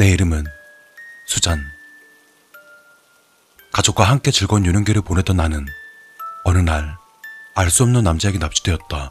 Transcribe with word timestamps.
내 0.00 0.08
이름은 0.12 0.46
수잔. 1.26 1.62
가족과 3.70 4.04
함께 4.04 4.30
즐거운 4.30 4.64
유년기를 4.64 5.02
보내던 5.02 5.36
나는 5.36 5.66
어느 6.44 6.56
날 6.56 6.96
알 7.54 7.68
수 7.68 7.82
없는 7.82 8.02
남자에게 8.02 8.38
납치되었다. 8.38 9.10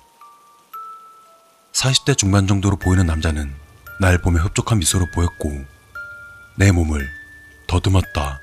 40대 1.74 2.18
중반 2.18 2.48
정도로 2.48 2.78
보이는 2.78 3.06
남자는 3.06 3.54
날 4.00 4.18
보며 4.18 4.42
흡족한 4.42 4.80
미소로 4.80 5.06
보였고 5.14 5.64
내 6.56 6.72
몸을 6.72 7.08
더듬었다. 7.68 8.42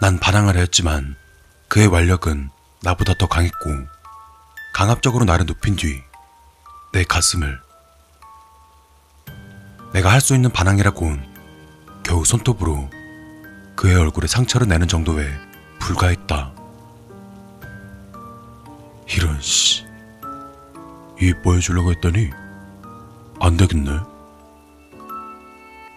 난 0.00 0.18
반항을 0.18 0.56
하였지만 0.56 1.14
그의 1.68 1.88
완력은 1.88 2.48
나보다 2.82 3.12
더 3.18 3.26
강했고 3.28 3.68
강압적으로 4.72 5.26
나를 5.26 5.44
눕힌 5.44 5.76
뒤 5.76 6.02
내 6.94 7.04
가슴을 7.04 7.60
내가 9.94 10.10
할 10.10 10.20
수 10.20 10.34
있는 10.34 10.50
반항이라곤 10.50 11.24
겨우 12.02 12.24
손톱으로 12.24 12.90
그의 13.76 13.94
얼굴에 13.94 14.26
상처를 14.26 14.66
내는 14.66 14.88
정도에 14.88 15.32
불과했다. 15.78 16.52
이런 19.14 19.40
씨. 19.40 19.84
이뻐해주려고 21.20 21.92
했더니 21.92 22.28
안 23.40 23.56
되겠네. 23.56 24.00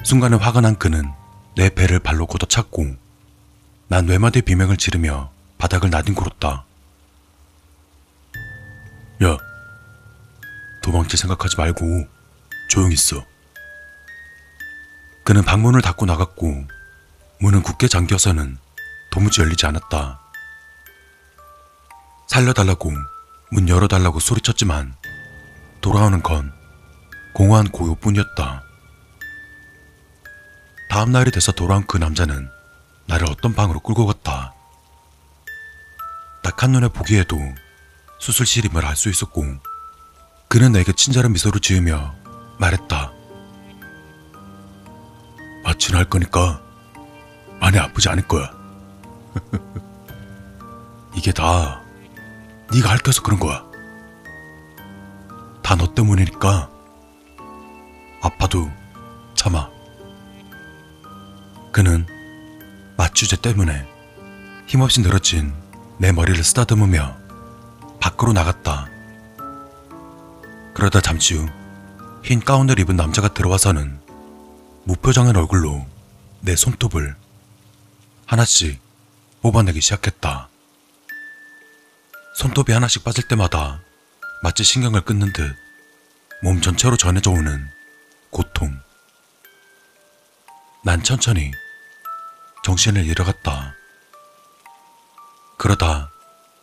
순간에 0.03 0.37
화가 0.37 0.61
난 0.61 0.77
그는 0.77 1.11
내 1.55 1.69
배를 1.69 1.97
발로 1.99 2.27
걷어찼고 2.27 2.95
난 3.87 4.07
외마디 4.07 4.43
비명을 4.43 4.77
지르며 4.77 5.31
바닥을 5.57 5.89
나뒹굴었다. 5.89 6.65
야, 9.23 9.37
도망칠 10.83 11.17
생각하지 11.17 11.57
말고 11.57 12.05
조용히 12.69 12.93
있어. 12.93 13.25
그는 15.27 15.43
방문을 15.43 15.81
닫고 15.81 16.05
나갔고 16.05 16.65
문은 17.41 17.61
굳게 17.61 17.89
잠겨서는 17.89 18.57
도무지 19.11 19.41
열리지 19.41 19.65
않았다. 19.65 20.21
살려달라고 22.27 22.93
문 23.51 23.67
열어달라고 23.67 24.21
소리쳤지만 24.21 24.95
돌아오는 25.81 26.23
건 26.23 26.53
공허한 27.33 27.67
고요뿐이었다. 27.67 28.63
다음 30.89 31.11
날이 31.11 31.29
돼서 31.29 31.51
돌아온 31.51 31.85
그 31.85 31.97
남자는 31.97 32.49
나를 33.07 33.29
어떤 33.29 33.53
방으로 33.53 33.81
끌고 33.81 34.05
갔다. 34.05 34.53
딱 36.41 36.63
한눈에 36.63 36.87
보기에도 36.87 37.37
수술실임을 38.21 38.85
알 38.85 38.95
수 38.95 39.09
있었고 39.09 39.43
그는 40.47 40.71
내게 40.71 40.93
친절한 40.93 41.33
미소를 41.33 41.59
지으며 41.59 42.15
말했다. 42.59 43.16
할 45.95 46.05
거니까 46.05 46.61
많이 47.59 47.77
아프지 47.77 48.09
않을 48.09 48.27
거야. 48.27 48.51
이게 51.15 51.31
다 51.31 51.81
네가 52.73 52.89
핥혀서 52.91 53.21
그런 53.23 53.39
거야. 53.39 53.65
다 55.63 55.75
너 55.75 55.93
때문이니까 55.93 56.69
아파도 58.21 58.69
참아. 59.35 59.69
그는 61.71 62.05
마취제 62.97 63.37
때문에 63.37 63.85
힘없이 64.65 65.01
늘어진 65.01 65.53
내 65.97 66.11
머리를 66.11 66.41
쓰다듬으며 66.43 67.15
밖으로 67.99 68.33
나갔다. 68.33 68.87
그러다 70.73 71.01
잠시 71.01 71.35
후 71.35 71.47
흰 72.27 72.41
가운을 72.41 72.77
입은 72.79 72.97
남자가 72.97 73.29
들어와서는 73.29 74.01
무표정한 74.87 75.35
얼굴로 75.35 75.85
내 76.39 76.55
손톱을 76.55 77.13
하나씩 78.25 78.79
뽑아내기 79.41 79.81
시작했다. 79.81 80.47
손톱이 82.35 82.71
하나씩 82.71 83.03
빠질 83.03 83.27
때마다 83.27 83.81
마치 84.41 84.63
신경을 84.63 85.01
끊는 85.01 85.33
듯 85.33 85.55
몸 86.41 86.61
전체로 86.61 86.95
전해져 86.95 87.31
오는 87.31 87.67
고통. 88.29 88.79
난 90.85 91.03
천천히 91.03 91.51
정신을 92.63 93.05
잃어갔다. 93.05 93.73
그러다 95.57 96.11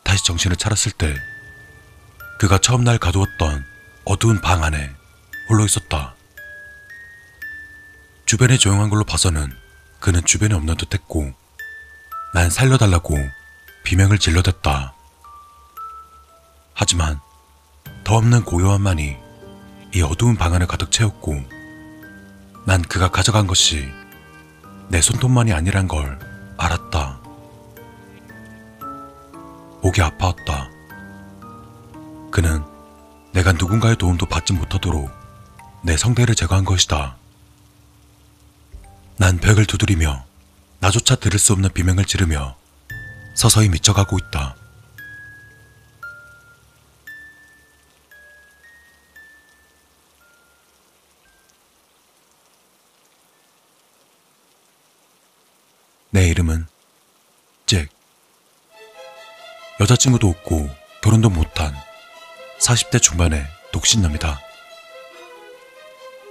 다시 0.02 0.24
정신을 0.24 0.56
차렸을 0.56 0.92
때 0.92 1.14
그가 2.38 2.56
처음 2.56 2.84
날 2.84 2.96
가두었던 2.96 3.66
어두운 4.06 4.40
방 4.40 4.62
안에 4.62 4.94
홀로 5.50 5.66
있었다. 5.66 6.13
주변이 8.34 8.58
조용한 8.58 8.90
걸로 8.90 9.04
봐서는 9.04 9.52
그는 10.00 10.20
주변에 10.24 10.56
없는 10.56 10.76
듯 10.76 10.92
했고 10.92 11.32
난 12.32 12.50
살려달라고 12.50 13.16
비명을 13.84 14.18
질러댔다. 14.18 14.92
하지만 16.72 17.20
더 18.02 18.16
없는 18.16 18.44
고요함만이 18.44 19.16
이 19.94 20.02
어두운 20.02 20.34
방 20.34 20.52
안을 20.52 20.66
가득 20.66 20.90
채웠고 20.90 21.44
난 22.66 22.82
그가 22.82 23.08
가져간 23.08 23.46
것이 23.46 23.88
내 24.88 25.00
손톱만이 25.00 25.52
아니란 25.52 25.86
걸 25.86 26.18
알았다. 26.58 27.20
목이 29.80 30.02
아파왔다. 30.02 30.70
그는 32.32 32.64
내가 33.32 33.52
누군가의 33.52 33.94
도움도 33.94 34.26
받지 34.26 34.52
못하도록 34.52 35.08
내 35.84 35.96
성대를 35.96 36.34
제거한 36.34 36.64
것이다. 36.64 37.16
난 39.16 39.38
벽을 39.38 39.64
두드리며 39.66 40.26
나조차 40.80 41.14
들을 41.14 41.38
수 41.38 41.52
없는 41.52 41.72
비명을 41.72 42.04
지르며 42.04 42.56
서서히 43.36 43.68
미쳐가고 43.68 44.18
있다. 44.18 44.56
내 56.10 56.28
이름은 56.28 56.66
잭. 57.66 57.88
여자친구도 59.80 60.28
없고 60.28 60.70
결혼도 61.02 61.30
못한 61.30 61.74
40대 62.58 63.00
중반의 63.00 63.46
독신남이다. 63.72 64.40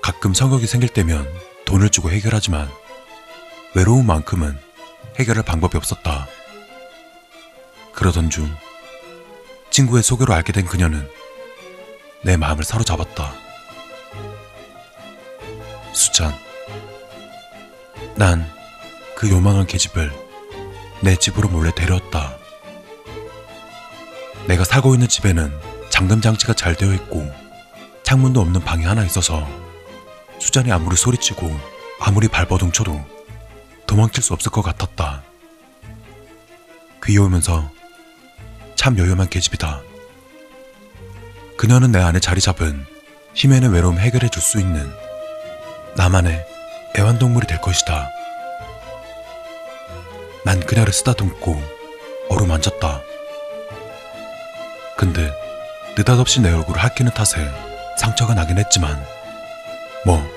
가끔 0.01 0.33
성욕이 0.33 0.67
생길 0.67 0.89
때면 0.89 1.52
돈을 1.65 1.89
주고 1.89 2.11
해결하지만 2.11 2.69
외로움만큼은 3.75 4.57
해결할 5.19 5.43
방법이 5.43 5.77
없었다. 5.77 6.27
그러던 7.93 8.29
중 8.29 8.53
친구의 9.69 10.03
소개로 10.03 10.33
알게 10.33 10.53
된 10.53 10.65
그녀는 10.65 11.09
내 12.23 12.37
마음을 12.37 12.63
사로잡았다. 12.63 13.33
수찬. 15.93 16.33
난 18.15 18.63
그 19.23 19.29
요망한 19.29 19.65
계집을 19.65 20.11
내 20.99 21.15
집으로 21.15 21.47
몰래 21.47 21.71
데려왔다. 21.73 22.37
내가 24.47 24.65
살고 24.65 24.95
있는 24.95 25.07
집에는 25.07 25.49
잠금 25.89 26.19
장치가 26.19 26.51
잘 26.51 26.75
되어 26.75 26.91
있고 26.93 27.31
창문도 28.03 28.41
없는 28.41 28.59
방이 28.65 28.83
하나 28.83 29.05
있어서 29.05 29.47
수잔이 30.43 30.73
아무리 30.73 30.97
소리치고 30.97 31.49
아무리 32.01 32.27
발버둥쳐도 32.27 32.99
도망칠 33.87 34.21
수 34.21 34.33
없을 34.33 34.51
것 34.51 34.61
같았다. 34.61 35.23
귀여우면서 37.05 37.71
참 38.75 38.97
요염한 38.97 39.29
계집이다. 39.29 39.81
그녀는 41.57 41.93
내 41.93 41.99
안에 41.99 42.19
자리 42.19 42.41
잡은 42.41 42.85
힘에는 43.33 43.71
외로움 43.71 43.97
해결해 43.99 44.27
줄 44.27 44.41
수 44.43 44.59
있는 44.59 44.91
나만의 45.95 46.45
애완동물이 46.97 47.47
될 47.47 47.61
것이다. 47.61 48.09
난 50.43 50.59
그녀를 50.59 50.91
쓰다듬고 50.91 51.63
어루만졌다. 52.29 53.01
근데 54.97 55.31
느닷없이 55.97 56.41
내 56.41 56.51
얼굴을 56.51 56.83
핥기는 56.83 57.13
탓에 57.13 57.49
상처가 57.97 58.33
나긴 58.33 58.57
했지만 58.57 59.01
뭐 60.05 60.32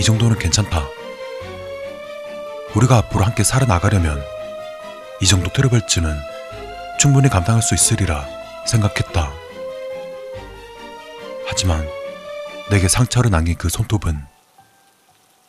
이 0.00 0.02
정도는 0.02 0.38
괜찮다. 0.38 0.88
우리가 2.74 2.96
앞으로 2.96 3.22
함께 3.22 3.44
살아나가려면 3.44 4.24
이 5.20 5.26
정도 5.26 5.52
트러블쯤은 5.52 6.18
충분히 6.98 7.28
감당할 7.28 7.60
수 7.60 7.74
있으리라 7.74 8.26
생각했다. 8.66 9.30
하지만 11.46 11.86
내게 12.70 12.88
상처를 12.88 13.30
남긴 13.30 13.58
그 13.58 13.68
손톱은 13.68 14.24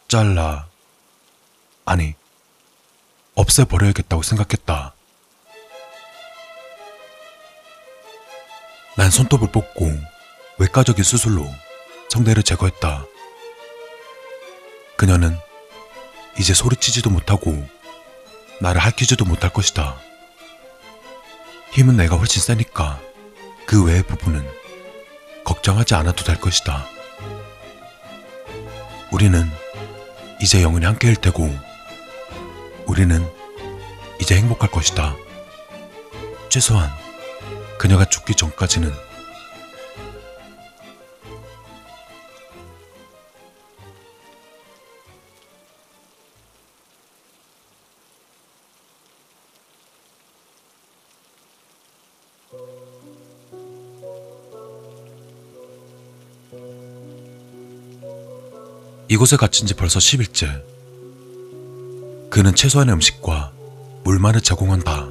잘라 0.09 0.68
아니 1.86 2.15
없애버려야겠다고 3.36 4.21
생각했다. 4.21 4.94
난 8.98 9.09
손톱을 9.09 9.50
뽑고 9.53 9.89
외과적인 10.57 11.06
수술로 11.06 11.50
성대를 12.09 12.44
제거했다. 12.44 13.06
그녀는 15.01 15.36
이제 16.38 16.53
소리치지도 16.53 17.09
못하고 17.09 17.68
나를 18.59 18.80
할퀴지도 18.80 19.25
못할 19.25 19.51
것이다. 19.51 19.98
힘은 21.71 21.98
내가 21.98 22.18
훨씬 22.18 22.39
세니까 22.39 23.01
그 23.65 23.83
외의 23.83 24.03
부분은 24.03 24.48
걱정하지 25.44 25.95
않아도 25.95 26.24
될 26.24 26.39
것이다. 26.39 26.86
우리는 29.09 29.50
이제 30.39 30.62
영원히 30.62 30.86
함께일 30.86 31.15
테고 31.15 31.50
우리는 32.86 33.27
이제 34.19 34.38
행복할 34.38 34.69
것이다. 34.69 35.15
최소한 36.50 36.92
그녀가 37.80 38.06
죽기 38.06 38.36
전까지는 38.36 38.94
이곳에 59.07 59.36
갇힌 59.36 59.68
지 59.68 59.74
벌써 59.74 60.00
10일째. 60.00 60.63
그는 62.30 62.56
최소한의 62.56 62.94
음식과 62.94 63.51
물만을 64.03 64.42
제공한다. 64.42 65.09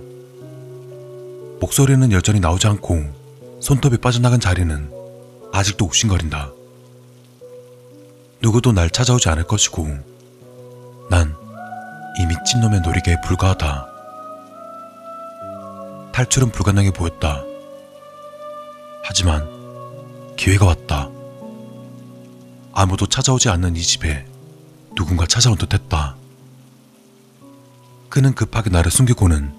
목소리는 1.61 2.11
여전히 2.13 2.41
나오지 2.41 2.67
않고 2.67 3.59
손톱이 3.61 3.99
빠져나간 3.99 4.41
자리는 4.41 4.91
아직도 5.53 5.85
욱신거린다. 5.85 6.51
누구도 8.41 8.73
날 8.73 8.89
찾아오지 8.89 9.29
않을 9.29 9.45
것이고 9.45 9.87
난 11.11 11.37
이미 12.19 12.35
찐놈의 12.47 12.81
놀이개에 12.81 13.21
불과하다. 13.23 13.87
탈출은 16.13 16.53
불가능해 16.53 16.93
보였다. 16.93 17.45
하지만 19.03 19.47
기회가 20.37 20.65
왔다. 20.65 21.11
아무도 22.81 23.05
찾아오지 23.05 23.51
않는 23.51 23.77
이 23.77 23.83
집에 23.83 24.25
누군가 24.97 25.27
찾아온 25.27 25.59
듯 25.59 25.75
했다. 25.75 26.17
그는 28.09 28.35
급하게 28.35 28.71
나를 28.71 28.91
숨기고는 28.91 29.53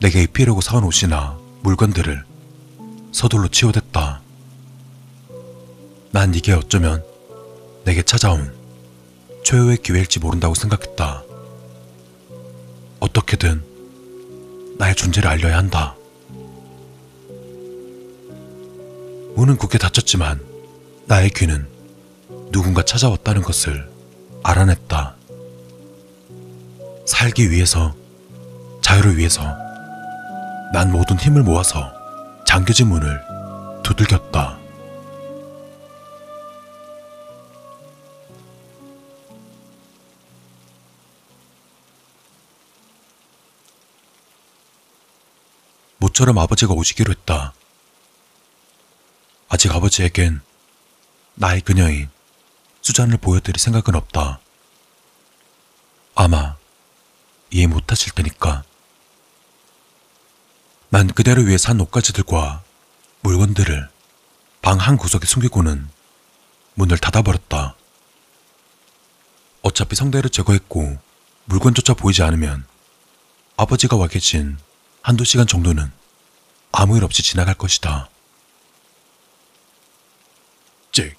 내게 0.00 0.22
입히려고 0.22 0.60
사온 0.60 0.84
옷이나 0.84 1.38
물건들을 1.62 2.22
서둘러 3.10 3.48
치워댔다. 3.48 4.20
난 6.10 6.34
이게 6.34 6.52
어쩌면 6.52 7.02
내게 7.86 8.02
찾아온 8.02 8.54
최후의 9.44 9.78
기회일지 9.78 10.18
모른다고 10.18 10.54
생각했다. 10.54 11.22
어떻게든 13.00 13.64
나의 14.76 14.94
존재를 14.94 15.30
알려야 15.30 15.56
한다. 15.56 15.96
문은 19.36 19.56
굳게 19.56 19.78
닫혔지만 19.78 20.44
나의 21.06 21.30
귀는 21.30 21.77
누군가 22.50 22.82
찾아왔다는 22.82 23.42
것을 23.42 23.90
알아냈다. 24.42 25.16
살기 27.06 27.50
위해서, 27.50 27.94
자유를 28.82 29.16
위해서, 29.18 29.42
난 30.72 30.92
모든 30.92 31.18
힘을 31.18 31.42
모아서 31.42 31.92
잠겨진 32.46 32.88
문을 32.88 33.20
두들겼다. 33.82 34.58
모처럼 45.98 46.38
아버지가 46.38 46.72
오시기로 46.74 47.12
했다. 47.12 47.52
아직 49.48 49.74
아버지에겐 49.74 50.40
나의 51.34 51.60
그녀인 51.62 52.08
수잔을 52.88 53.18
보여드릴 53.18 53.60
생각은 53.60 53.94
없다. 53.94 54.40
아마 56.14 56.56
이해 57.50 57.66
못하실 57.66 58.14
테니까. 58.14 58.64
난 60.88 61.06
그대를 61.06 61.46
위해 61.46 61.58
산 61.58 61.78
옷가지들과 61.80 62.62
물건들을 63.20 63.90
방 64.62 64.78
한 64.80 64.96
구석에 64.96 65.26
숨기고는 65.26 65.86
문을 66.74 66.96
닫아버렸다. 66.96 67.74
어차피 69.60 69.94
성대를 69.94 70.30
제거했고 70.30 70.96
물건조차 71.44 71.92
보이지 71.92 72.22
않으면 72.22 72.66
아버지가 73.58 73.96
와 73.96 74.06
계신 74.08 74.56
한두 75.02 75.24
시간 75.24 75.46
정도는 75.46 75.92
아무 76.72 76.96
일 76.96 77.04
없이 77.04 77.22
지나갈 77.22 77.54
것이다. 77.54 78.08
잭, 80.92 81.18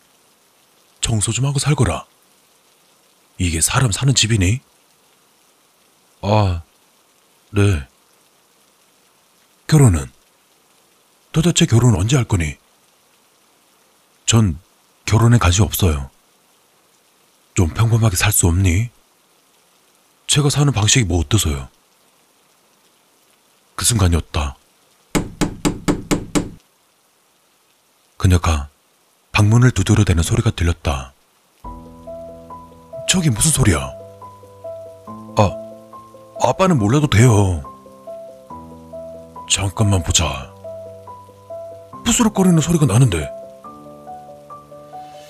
청소 1.09 1.31
좀 1.31 1.45
하고 1.47 1.57
살거라. 1.57 2.05
이게 3.39 3.61
사람 3.61 3.91
사는 3.91 4.13
집이니? 4.13 4.59
아, 6.21 6.61
네. 7.49 7.87
결혼은? 9.65 10.05
도대체 11.31 11.65
결혼 11.65 11.95
언제 11.95 12.15
할 12.15 12.25
거니? 12.25 12.57
전 14.27 14.59
결혼에 15.05 15.39
관심 15.39 15.63
없어요. 15.63 16.11
좀 17.55 17.69
평범하게 17.69 18.15
살 18.15 18.31
수 18.31 18.45
없니? 18.45 18.89
제가 20.27 20.51
사는 20.51 20.71
방식이 20.71 21.05
뭐 21.05 21.19
어때서요? 21.21 21.69
그 23.73 23.83
순간이었다. 23.83 24.55
그녀가 28.17 28.69
방문을 29.31 29.71
두드려대는 29.71 30.23
소리가 30.23 30.51
들렸다. 30.51 31.13
저기 33.07 33.29
무슨 33.29 33.51
소리야? 33.51 33.91
아, 35.37 35.51
아빠는 36.43 36.77
몰라도 36.77 37.07
돼요. 37.07 37.63
잠깐만 39.49 40.03
보자. 40.03 40.51
부스럭거리는 42.05 42.59
소리가 42.59 42.85
나는데. 42.85 43.29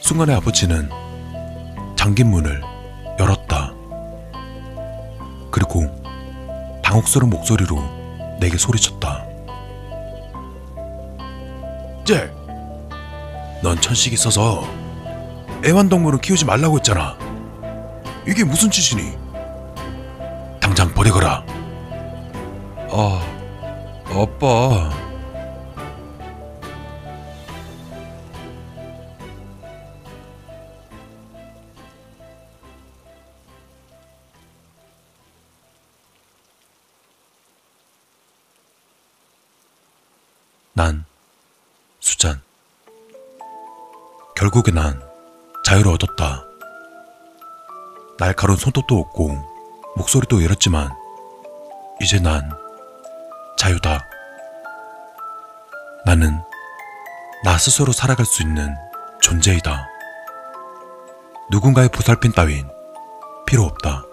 순간에 0.01 0.33
아버지는 0.33 0.89
잠긴 1.95 2.29
문을 2.31 2.62
열었다. 3.19 3.74
그리고 5.51 5.85
당혹스러운 6.83 7.29
목소리로 7.29 7.77
내게 8.39 8.57
소리쳤다. 8.57 9.25
잭! 12.05 12.38
넌 13.61 13.79
천식이 13.79 14.13
있어서 14.13 14.63
애완동물은 15.65 16.21
키우지 16.21 16.45
말라고 16.45 16.77
했잖아. 16.77 17.17
이게 18.25 18.43
무슨 18.43 18.71
짓이니? 18.71 19.17
당장 20.61 20.93
버리거라. 20.93 21.43
아, 22.91 23.21
아빠. 24.05 24.89
난 40.73 41.03
결국에 44.39 44.72
난 44.72 45.01
자유를 45.65 45.91
얻었다. 45.91 46.46
날카로운 48.17 48.58
손톱도 48.58 48.98
없고 48.98 49.38
목소리도 49.98 50.39
잃었지만 50.39 50.89
이제 52.00 52.22
난 52.22 52.50
자유다. 53.58 54.00
나는 56.05 56.39
나 57.43 57.58
스스로 57.58 57.91
살아갈 57.91 58.25
수 58.25 58.41
있는 58.41 58.74
존재이다. 59.22 59.86
누군가의 61.51 61.89
보살핌 61.89 62.31
따윈 62.31 62.65
필요 63.46 63.63
없다. 63.63 64.05